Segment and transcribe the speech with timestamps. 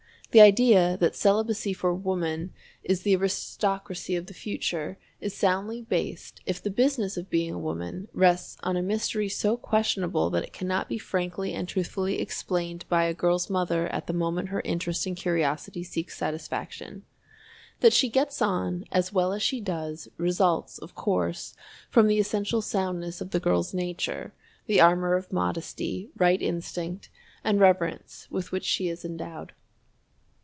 [0.33, 2.53] The idea that celibacy for woman
[2.85, 7.59] is "the aristocracy of the future" is soundly based if the Business of Being a
[7.59, 12.85] Woman rests on a mystery so questionable that it cannot be frankly and truthfully explained
[12.87, 17.03] by a girl's mother at the moment her interest and curiosity seeks satisfaction.
[17.81, 21.55] That she gets on as well as she does, results, of course,
[21.89, 24.33] from the essential soundness of the girl's nature,
[24.65, 27.09] the armor of modesty, right instinct,
[27.43, 29.51] and reverence with which she is endowed.